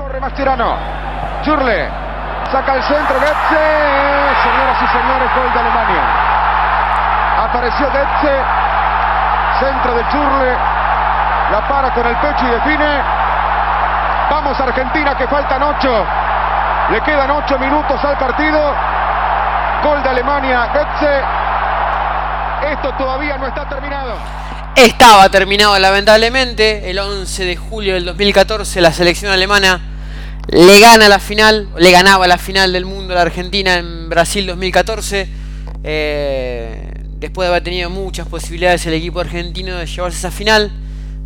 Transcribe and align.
Corre 0.00 0.18
Mascherano. 0.18 0.78
Churle. 1.42 1.86
Saca 2.50 2.74
el 2.74 2.82
centro. 2.84 3.20
Getze. 3.20 3.66
Señoras 4.42 4.78
y 4.80 4.86
señores, 4.86 5.30
gol 5.36 5.52
de 5.52 5.60
Alemania. 5.60 6.02
Apareció 7.44 7.86
Getze. 7.92 8.34
Centro 9.60 9.94
de 9.94 10.08
Churle. 10.08 10.56
La 11.52 11.68
para 11.68 11.92
con 11.92 12.06
el 12.06 12.16
pecho 12.16 12.46
y 12.46 12.48
define. 12.48 13.02
Vamos 14.30 14.58
Argentina 14.58 15.14
que 15.18 15.28
faltan 15.28 15.62
ocho. 15.64 16.06
Le 16.88 17.02
quedan 17.02 17.30
ocho 17.32 17.58
minutos 17.58 18.02
al 18.02 18.16
partido. 18.16 18.74
Gol 19.84 20.02
de 20.02 20.08
Alemania. 20.08 20.70
Getze. 20.72 21.22
Esto 22.72 22.94
todavía 22.94 23.36
no 23.36 23.46
está 23.46 23.68
terminado. 23.68 24.14
Estaba 24.76 25.28
terminado 25.28 25.78
lamentablemente. 25.78 26.88
El 26.90 26.98
11 26.98 27.44
de 27.44 27.56
julio 27.56 27.92
del 27.92 28.06
2014 28.06 28.80
la 28.80 28.92
selección 28.92 29.30
alemana 29.30 29.89
le 30.52 30.80
gana 30.80 31.08
la 31.08 31.20
final, 31.20 31.68
le 31.78 31.90
ganaba 31.92 32.26
la 32.26 32.38
final 32.38 32.72
del 32.72 32.84
mundo 32.84 33.12
a 33.12 33.16
la 33.16 33.22
Argentina 33.22 33.76
en 33.76 34.08
Brasil 34.08 34.46
2014. 34.46 35.28
Eh, 35.84 36.92
después 37.18 37.46
de 37.46 37.50
haber 37.50 37.62
tenido 37.62 37.88
muchas 37.88 38.26
posibilidades 38.26 38.84
el 38.86 38.94
equipo 38.94 39.20
argentino 39.20 39.76
de 39.76 39.86
llevarse 39.86 40.18
esa 40.18 40.30
final. 40.30 40.72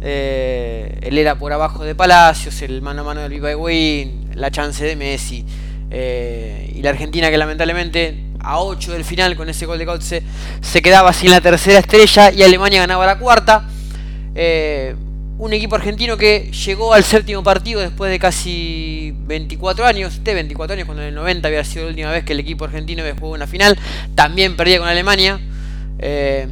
Eh, 0.00 1.00
él 1.02 1.18
era 1.18 1.36
por 1.36 1.52
abajo 1.52 1.82
de 1.82 1.96
Palacios, 1.96 2.62
el 2.62 2.80
mano 2.80 3.00
a 3.00 3.04
mano 3.04 3.22
del 3.22 3.32
Viva 3.32 3.56
Win, 3.56 4.30
la 4.34 4.52
chance 4.52 4.84
de 4.84 4.94
Messi. 4.94 5.44
Eh, 5.90 6.72
y 6.76 6.82
la 6.82 6.90
Argentina 6.90 7.28
que 7.30 7.38
lamentablemente 7.38 8.24
a 8.38 8.60
8 8.60 8.92
del 8.92 9.04
final 9.04 9.34
con 9.36 9.48
ese 9.48 9.66
gol 9.66 9.78
de 9.78 9.86
Götze 9.86 10.22
se 10.60 10.82
quedaba 10.82 11.12
sin 11.12 11.30
la 11.30 11.40
tercera 11.40 11.80
estrella 11.80 12.30
y 12.30 12.42
Alemania 12.44 12.80
ganaba 12.80 13.04
la 13.04 13.18
cuarta. 13.18 13.68
Un 15.38 15.52
equipo 15.52 15.76
argentino 15.76 16.16
que 16.16 16.50
llegó 16.50 16.92
al 16.92 17.04
séptimo 17.04 17.44
partido 17.44 17.80
después 17.80 18.10
de 18.10 18.18
casi 18.18 19.14
24 19.26 19.86
años, 19.86 20.22
de 20.24 20.34
24 20.34 20.74
años, 20.74 20.86
cuando 20.86 21.02
en 21.02 21.10
el 21.10 21.14
90 21.14 21.46
había 21.46 21.62
sido 21.62 21.84
la 21.84 21.90
última 21.90 22.10
vez 22.10 22.24
que 22.24 22.32
el 22.32 22.40
equipo 22.40 22.64
argentino 22.64 23.02
había 23.02 23.14
jugado 23.14 23.34
una 23.34 23.46
final. 23.46 23.78
También 24.16 24.56
perdía 24.56 24.80
con 24.80 24.88
Alemania 24.88 25.40
eh, 26.00 26.48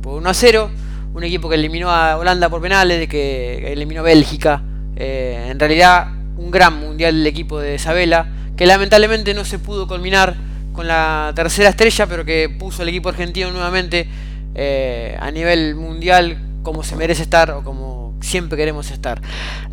por 0.00 0.14
1 0.18 0.30
a 0.30 0.34
0. 0.34 0.70
Un 1.14 1.24
equipo 1.24 1.48
que 1.48 1.56
eliminó 1.56 1.90
a 1.90 2.16
Holanda 2.16 2.48
por 2.48 2.62
penales, 2.62 3.08
que 3.08 3.72
eliminó 3.72 4.00
a 4.00 4.04
Bélgica. 4.04 4.62
Eh, 4.94 5.48
en 5.50 5.58
realidad, 5.58 6.12
un 6.36 6.52
gran 6.52 6.78
mundial 6.78 7.16
del 7.16 7.26
equipo 7.26 7.58
de 7.58 7.74
Isabela, 7.74 8.28
que 8.56 8.66
lamentablemente 8.66 9.34
no 9.34 9.44
se 9.44 9.58
pudo 9.58 9.88
culminar 9.88 10.36
con 10.72 10.86
la 10.86 11.32
tercera 11.34 11.70
estrella, 11.70 12.06
pero 12.06 12.24
que 12.24 12.48
puso 12.48 12.82
al 12.82 12.88
equipo 12.88 13.08
argentino 13.08 13.50
nuevamente 13.50 14.06
eh, 14.54 15.16
a 15.18 15.28
nivel 15.32 15.74
mundial 15.74 16.38
como 16.62 16.82
se 16.82 16.96
merece 16.96 17.22
estar 17.22 17.50
o 17.52 17.64
como 17.64 17.87
siempre 18.20 18.56
queremos 18.56 18.90
estar. 18.90 19.20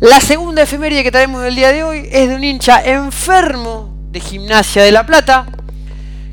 La 0.00 0.20
segunda 0.20 0.62
efeméride 0.62 1.02
que 1.02 1.10
traemos 1.10 1.44
el 1.44 1.54
día 1.54 1.72
de 1.72 1.82
hoy 1.82 2.08
es 2.10 2.28
de 2.28 2.34
un 2.34 2.44
hincha 2.44 2.82
enfermo 2.84 3.94
de 4.10 4.20
Gimnasia 4.20 4.82
de 4.82 4.92
La 4.92 5.06
Plata, 5.06 5.46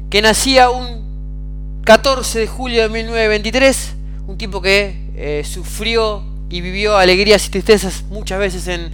que 0.09 0.21
nacía 0.21 0.69
un 0.69 1.81
14 1.85 2.39
de 2.39 2.47
julio 2.47 2.81
de 2.83 2.89
1923, 2.89 3.95
un 4.27 4.37
tipo 4.37 4.61
que 4.61 5.11
eh, 5.15 5.43
sufrió 5.45 6.23
y 6.49 6.61
vivió 6.61 6.97
alegrías 6.97 7.45
y 7.47 7.49
tristezas 7.49 8.03
muchas 8.09 8.39
veces 8.39 8.67
en, 8.67 8.91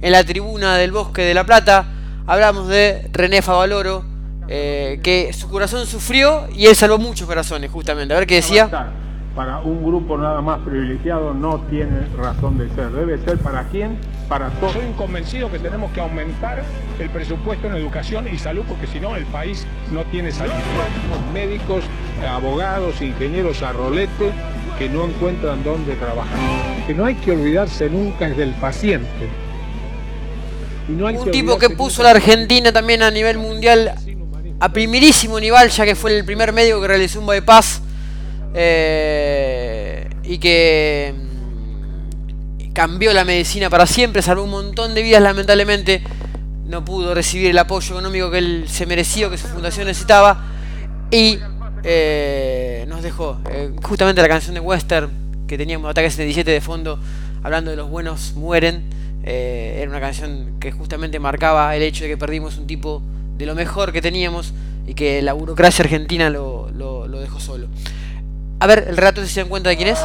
en 0.00 0.12
la 0.12 0.24
tribuna 0.24 0.76
del 0.76 0.92
Bosque 0.92 1.22
de 1.22 1.34
La 1.34 1.44
Plata. 1.44 1.86
Hablamos 2.26 2.68
de 2.68 3.08
René 3.12 3.42
Favaloro, 3.42 4.04
eh, 4.48 5.00
que 5.02 5.32
su 5.32 5.48
corazón 5.48 5.86
sufrió 5.86 6.48
y 6.54 6.66
él 6.66 6.76
salvó 6.76 6.98
muchos 6.98 7.26
corazones, 7.26 7.70
justamente. 7.70 8.14
A 8.14 8.18
ver 8.18 8.26
qué 8.26 8.36
decía. 8.36 8.92
Para 9.34 9.60
un 9.60 9.82
grupo 9.82 10.18
nada 10.18 10.42
más 10.42 10.60
privilegiado 10.60 11.32
no 11.32 11.60
tiene 11.70 12.06
razón 12.18 12.58
de 12.58 12.68
ser. 12.74 12.90
Debe 12.90 13.16
ser 13.16 13.38
para 13.38 13.64
quién, 13.64 13.96
para 14.28 14.50
todos. 14.50 14.74
Soy 14.74 14.82
convencido 14.96 15.50
que 15.50 15.58
tenemos 15.58 15.90
que 15.92 16.00
aumentar 16.00 16.62
el 16.98 17.08
presupuesto 17.08 17.66
en 17.66 17.76
educación 17.76 18.28
y 18.30 18.36
salud 18.36 18.62
porque 18.68 18.86
si 18.86 19.00
no 19.00 19.16
el 19.16 19.24
país 19.26 19.66
no 19.90 20.04
tiene 20.04 20.32
salud. 20.32 20.52
Médicos, 21.32 21.84
abogados, 22.28 23.00
ingenieros 23.00 23.62
a 23.62 23.72
rolete 23.72 24.32
que 24.78 24.90
no 24.90 25.06
encuentran 25.06 25.64
dónde 25.64 25.94
trabajar. 25.94 26.38
Que 26.86 26.92
no 26.92 27.06
hay 27.06 27.14
que 27.14 27.32
olvidarse 27.32 27.88
nunca 27.88 28.28
es 28.28 28.36
del 28.36 28.50
paciente. 28.50 29.28
un 30.88 31.30
tipo 31.30 31.58
que 31.58 31.70
puso 31.70 32.02
la 32.02 32.10
Argentina 32.10 32.70
también 32.70 33.02
a 33.02 33.10
nivel 33.10 33.38
mundial 33.38 33.94
a 34.60 34.68
primerísimo 34.68 35.40
nivel, 35.40 35.70
ya 35.70 35.84
que 35.84 35.96
fue 35.96 36.16
el 36.16 36.24
primer 36.24 36.52
médico 36.52 36.80
que 36.80 36.86
realizó 36.86 37.18
un 37.18 37.26
bypass 37.26 37.82
eh, 38.54 39.21
y 40.32 40.38
que 40.38 41.14
mm, 41.14 42.72
cambió 42.72 43.12
la 43.12 43.22
medicina 43.22 43.68
para 43.68 43.86
siempre, 43.86 44.22
salvó 44.22 44.44
un 44.44 44.50
montón 44.50 44.94
de 44.94 45.02
vidas 45.02 45.22
lamentablemente. 45.22 46.02
No 46.64 46.82
pudo 46.86 47.14
recibir 47.14 47.50
el 47.50 47.58
apoyo 47.58 47.96
económico 47.96 48.30
que 48.30 48.38
él 48.38 48.64
se 48.66 48.86
mereció, 48.86 49.28
que 49.28 49.36
su 49.36 49.46
fundación 49.46 49.88
necesitaba. 49.88 50.42
Y 51.10 51.38
eh, 51.84 52.86
nos 52.88 53.02
dejó 53.02 53.40
eh, 53.50 53.72
justamente 53.82 54.22
la 54.22 54.28
canción 54.28 54.54
de 54.54 54.60
Western 54.60 55.10
que 55.46 55.58
teníamos 55.58 55.90
Ataque 55.90 56.10
77 56.10 56.50
de 56.50 56.62
fondo, 56.62 56.98
hablando 57.42 57.70
de 57.70 57.76
los 57.76 57.90
buenos 57.90 58.32
mueren. 58.34 58.84
era 59.22 59.90
una 59.90 60.00
canción 60.00 60.54
que 60.58 60.72
justamente 60.72 61.18
marcaba 61.18 61.76
el 61.76 61.82
hecho 61.82 62.04
de 62.04 62.10
que 62.10 62.16
perdimos 62.16 62.56
un 62.56 62.66
tipo 62.66 63.02
de 63.36 63.44
lo 63.44 63.54
mejor 63.54 63.92
que 63.92 64.00
teníamos 64.00 64.54
y 64.86 64.94
que 64.94 65.20
la 65.20 65.34
burocracia 65.34 65.84
argentina 65.84 66.30
lo, 66.30 66.70
lo 66.70 67.20
dejó 67.20 67.38
solo. 67.38 67.68
A 68.62 68.66
ver, 68.68 68.84
el 68.86 68.96
relato 68.96 69.20
si 69.22 69.28
se 69.28 69.40
dan 69.40 69.48
cuenta 69.48 69.70
de 69.70 69.76
quién 69.76 69.88
es. 69.88 69.98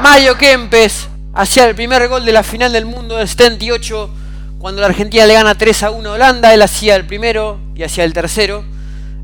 Mario 0.00 0.36
Kempes 0.38 1.11
hacía 1.34 1.66
el 1.66 1.74
primer 1.74 2.08
gol 2.08 2.24
de 2.24 2.32
la 2.32 2.42
final 2.42 2.72
del 2.72 2.84
mundo 2.84 3.16
del 3.16 3.28
78 3.28 4.10
cuando 4.58 4.80
la 4.80 4.88
Argentina 4.88 5.26
le 5.26 5.34
gana 5.34 5.54
3 5.56 5.82
a 5.82 5.90
1 5.90 6.08
a 6.08 6.12
Holanda. 6.12 6.54
Él 6.54 6.62
hacía 6.62 6.96
el 6.96 7.06
primero 7.06 7.58
y 7.74 7.82
hacía 7.82 8.04
el 8.04 8.12
tercero. 8.12 8.64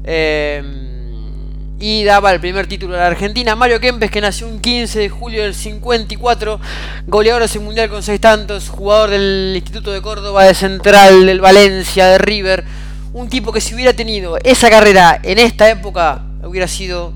Eh, 0.05 0.63
y 1.81 2.03
daba 2.03 2.33
el 2.33 2.41
primer 2.41 2.67
título 2.67 2.95
de 2.95 3.01
la 3.01 3.07
Argentina. 3.07 3.55
Mario 3.55 3.79
Kempes, 3.79 4.11
que 4.11 4.21
nació 4.21 4.49
un 4.49 4.59
15 4.59 4.99
de 4.99 5.09
julio 5.09 5.43
del 5.45 5.55
54, 5.55 6.59
goleador 7.07 7.43
ese 7.43 7.61
mundial 7.61 7.89
con 7.89 8.03
6 8.03 8.21
tantos, 8.21 8.69
jugador 8.69 9.11
del 9.11 9.53
Instituto 9.55 9.93
de 9.93 10.03
Córdoba, 10.03 10.45
de 10.45 10.55
Central, 10.55 11.25
del 11.25 11.41
Valencia, 11.41 12.07
de 12.07 12.19
River. 12.19 12.65
Un 13.13 13.29
tipo 13.29 13.53
que 13.53 13.61
si 13.61 13.77
hubiera 13.77 13.93
tenido 13.93 14.39
esa 14.43 14.71
carrera 14.71 15.21
en 15.23 15.39
esta 15.39 15.71
época, 15.71 16.25
hubiera 16.43 16.67
sido 16.67 17.13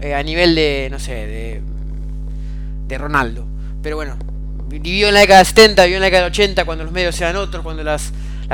eh, 0.00 0.14
a 0.14 0.22
nivel 0.22 0.54
de, 0.54 0.88
no 0.92 1.00
sé, 1.00 1.12
de 1.12 1.62
de 2.86 2.98
Ronaldo. 2.98 3.46
Pero 3.82 3.96
bueno, 3.96 4.16
vivió 4.78 5.08
en 5.08 5.14
la 5.14 5.20
década 5.20 5.40
de 5.40 5.44
70, 5.46 5.84
vivió 5.84 5.96
en 5.96 6.00
la 6.02 6.06
década 6.06 6.22
de 6.24 6.30
80, 6.30 6.64
cuando 6.64 6.84
los 6.84 6.92
medios 6.92 7.20
eran 7.20 7.36
otros, 7.36 7.62
cuando 7.62 7.82
la 7.82 7.98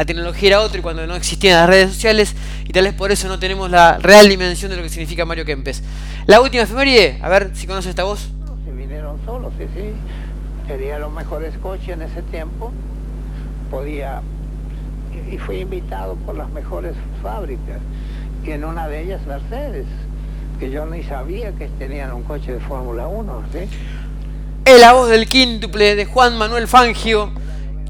tecnología 0.07 0.49
era 0.49 0.61
otra 0.61 0.79
y 0.79 0.83
cuando 0.83 1.07
no 1.07 1.15
existían 1.17 1.57
las 1.57 1.69
redes 1.69 1.91
sociales, 1.93 2.35
y 2.67 2.73
tal 2.73 2.85
vez 2.85 2.95
por 2.95 3.13
eso 3.13 3.29
no 3.29 3.39
tenemos 3.39 3.71
la 3.71 3.99
real 3.99 4.29
dimensión 4.29 4.71
de 4.71 4.77
lo 4.77 4.83
que 4.83 4.89
significa 4.89 5.25
Mario 5.25 5.45
Kempes. 5.45 5.83
La 6.27 6.41
última 6.41 6.63
efeméride, 6.63 7.19
a 7.23 7.29
ver 7.29 7.51
si 7.55 7.67
conoce 7.67 7.91
esta 7.91 8.05
voz. 8.05 8.29
Se 8.65 8.73
vinieron 8.73 9.19
solos, 9.25 9.53
sí, 9.59 9.65
sí. 9.75 9.93
Tenía 10.69 10.99
los 10.99 11.13
mejores 11.13 11.53
coches 11.59 11.89
en 11.89 12.03
ese 12.03 12.23
tiempo. 12.23 12.71
Podía. 13.71 14.23
Y 15.31 15.39
fui 15.39 15.59
invitado 15.61 16.15
por 16.15 16.37
las 16.37 16.49
mejores 16.51 16.95
fábricas. 17.23 17.79
Y 18.45 18.51
en 18.53 18.65
una 18.65 18.87
de 18.87 19.03
ellas 19.03 19.21
Mercedes, 19.27 19.87
que 20.61 20.71
yo 20.71 20.87
ni 20.87 21.03
sabía 21.03 21.53
que 21.53 21.67
tenían 21.79 22.13
un 22.13 22.23
coche 22.23 22.53
de 22.53 22.61
Fórmula 22.61 23.09
1, 23.09 23.43
¿sí? 23.53 23.59
Es 24.75 24.81
la 24.81 24.93
voz 24.93 25.09
del 25.09 25.27
quíntuple 25.27 25.97
de 25.97 26.05
Juan 26.05 26.39
Manuel 26.39 26.69
Fangio, 26.69 27.33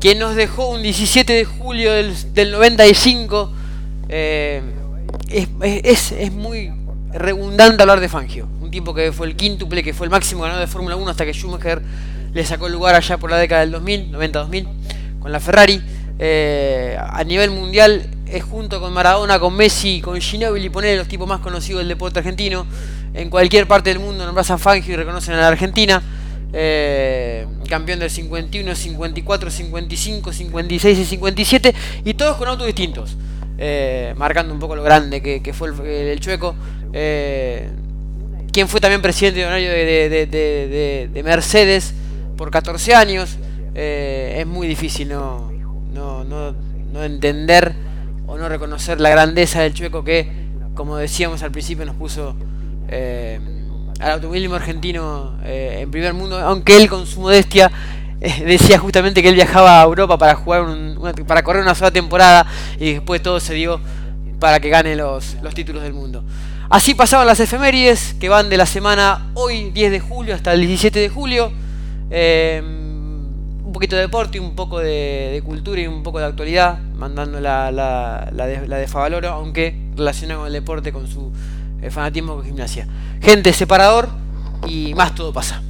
que 0.01 0.15
nos 0.15 0.35
dejó 0.35 0.71
un 0.71 0.83
17 0.83 1.31
de 1.31 1.45
julio 1.45 1.93
del, 1.93 2.53
95. 2.53 3.53
Eh, 4.09 4.63
es, 5.29 6.33
muy 6.33 6.73
redundante 7.13 7.83
hablar 7.83 8.01
de 8.01 8.09
Fangio, 8.09 8.49
un 8.63 8.71
tipo 8.71 8.95
que 8.95 9.13
fue 9.13 9.27
el 9.27 9.37
quíntuple, 9.37 9.83
que 9.83 9.93
fue 9.93 10.07
el 10.07 10.11
máximo 10.11 10.43
ganador 10.43 10.67
de 10.67 10.73
Fórmula 10.73 10.97
1 10.97 11.11
hasta 11.11 11.27
que 11.27 11.35
Schumacher 11.35 11.83
le 12.33 12.47
sacó 12.47 12.67
el 12.67 12.73
lugar 12.73 12.95
allá 12.95 13.19
por 13.19 13.31
la 13.31 13.37
década 13.37 13.61
del 13.61 13.73
2000, 13.73 14.13
90-2000, 14.13 14.69
con 15.21 15.33
la 15.33 15.41
Ferrari. 15.41 15.83
Eh, 16.19 16.97
a 16.99 17.23
nivel 17.25 17.51
mundial 17.51 18.09
es 18.27 18.43
junto 18.43 18.81
con 18.81 18.93
Maradona, 18.95 19.39
con 19.39 19.55
Messi, 19.55 20.01
con 20.01 20.19
Ginóbili, 20.19 20.71
poner 20.71 20.97
los 20.97 21.09
tipos 21.09 21.29
más 21.29 21.41
conocidos 21.41 21.81
del 21.81 21.89
deporte 21.89 22.21
argentino. 22.21 22.67
En 23.13 23.29
cualquier 23.29 23.67
parte 23.67 23.91
del 23.91 23.99
mundo 23.99 24.25
nombras 24.25 24.51
a 24.51 24.57
Fangio 24.57 24.95
y 24.95 24.97
reconocen 24.97 25.35
a 25.35 25.41
la 25.41 25.49
Argentina. 25.49 26.03
Eh, 26.53 27.47
campeón 27.69 28.01
del 28.01 28.11
51, 28.11 28.75
54, 28.75 29.51
55, 29.51 30.33
56 30.33 30.99
y 30.99 31.05
57, 31.05 31.75
y 32.05 32.15
todos 32.15 32.37
con 32.37 32.49
autos 32.49 32.67
distintos, 32.67 33.17
eh, 33.59 34.13
marcando 34.17 34.53
un 34.53 34.59
poco 34.59 34.75
lo 34.75 34.83
grande 34.83 35.23
que, 35.23 35.53
fue 35.53 35.69
el, 36.13 36.19
chueco. 36.19 36.57
Eh, 36.93 37.69
quien 38.53 38.67
fue 38.67 38.81
también 38.81 39.01
presidente 39.01 39.45
honorario 39.45 39.71
de, 39.71 41.23
Mercedes 41.25 41.95
por 42.37 42.51
14 42.51 42.95
años. 42.95 43.37
Es 43.73 44.47
muy 44.47 44.67
difícil 44.67 45.09
no, 45.11 45.53
entender 47.05 47.75
o 48.27 48.37
no 48.37 48.49
reconocer 48.49 49.01
la 49.01 49.11
grandeza 49.11 49.63
del 49.63 49.73
chueco 49.73 50.03
que, 50.03 50.29
como 50.75 50.97
decíamos 50.97 51.45
al 51.45 51.53
principio, 51.53 51.87
nos 51.87 51.95
puso 51.95 52.35
al 54.01 54.13
automovilismo 54.13 54.55
argentino 54.57 55.37
eh, 55.45 55.79
en 55.81 55.91
primer 55.91 56.15
mundo, 56.15 56.39
aunque 56.39 56.77
él 56.77 56.89
con 56.89 57.07
su 57.07 57.21
modestia 57.21 57.71
decía 58.45 58.79
justamente 58.79 59.23
que 59.23 59.29
él 59.29 59.35
viajaba 59.35 59.81
a 59.81 59.85
Europa 59.85 60.19
para 60.19 60.35
jugar 60.35 60.65
para 61.27 61.43
correr 61.43 61.63
una 61.63 61.75
sola 61.75 61.91
temporada 61.91 62.47
y 62.79 62.95
después 62.95 63.23
todo 63.23 63.41
se 63.41 63.55
dio 63.55 63.81
para 64.39 64.59
que 64.61 64.71
gane 64.71 64.97
los, 64.97 65.37
los 65.43 65.55
títulos 65.55 65.83
del 65.83 65.93
mundo. 65.93 66.25
Así 66.71 66.95
pasaban 66.95 67.27
las 67.27 67.41
efemérides 67.41 68.15
que 68.21 68.29
van 68.29 68.49
de 68.49 68.57
la 68.57 68.67
semana 68.67 69.31
hoy 69.35 69.71
10 69.71 69.91
de 69.91 70.01
julio 70.01 70.35
hasta 70.35 70.53
el 70.53 70.61
17 70.61 70.99
de 70.99 71.09
julio. 71.09 71.53
Eh, 72.11 72.63
un 73.71 73.73
poquito 73.73 73.95
de 73.97 74.03
deporte, 74.03 74.41
un 74.41 74.57
poco 74.57 74.81
de, 74.81 75.41
cultura 75.45 75.81
y 75.81 75.87
un 75.87 76.03
poco 76.03 76.19
de 76.19 76.25
actualidad, 76.25 76.81
mandando 76.97 77.41
la, 77.41 77.71
la, 77.71 78.29
la, 78.33 78.47
de, 78.47 79.29
aunque 79.29 79.77
relacionado 79.97 80.41
con 80.41 80.47
el 80.49 80.53
deporte, 80.53 80.93
con 80.93 81.07
su 81.07 81.33
eh, 81.83 81.91
fanatismo 81.91 82.37
con 82.37 82.45
gimnasia. 82.45 82.87
Gente, 83.21 83.53
separador 83.53 84.09
y 84.67 84.95
más 84.95 85.15
todo 85.15 85.33
pasa. 85.33 85.63